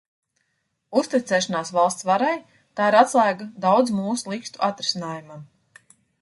Uzticēšanās 1.01 1.71
valsts 1.75 2.07
varai– 2.11 2.31
tā 2.79 2.87
ir 2.93 2.97
atslēga 3.03 3.47
daudzu 3.67 3.99
mūsu 4.01 4.35
likstu 4.35 4.65
atrisinājumam. 4.71 5.47